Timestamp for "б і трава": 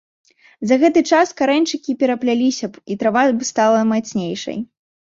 2.73-3.29